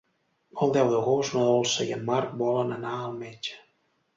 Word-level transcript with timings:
El 0.65 0.71
deu 0.77 0.87
d'agost 0.93 1.35
na 1.35 1.43
Dolça 1.49 1.87
i 1.91 1.93
en 1.99 2.01
Marc 2.09 2.33
volen 2.43 2.77
anar 2.79 2.95
al 3.05 3.17
metge. 3.23 3.63